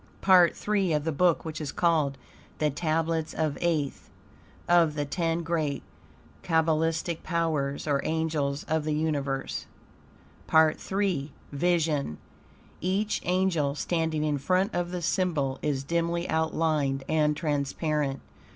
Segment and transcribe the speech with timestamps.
[0.19, 2.17] PART III of The Book which is called
[2.57, 4.09] THE TABLETS OF AETH
[4.67, 5.83] OF THE TEN GREAT
[6.41, 9.67] KABBALISTICAL POWERS or ANGELS OF THE UNIVERSE
[10.47, 12.17] PART III VISION
[12.81, 18.21] Each angel standing in front of the symbol is dimly outlined and transparent.